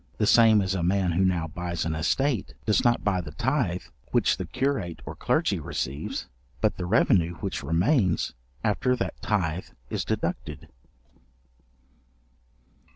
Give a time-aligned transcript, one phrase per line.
[0.17, 3.83] The same as a man who now buys an estate, does not buy the tythe
[4.09, 6.25] which the curate or clergy receives,
[6.59, 8.33] but the revenue which remains
[8.63, 10.69] after that tythe is deducted.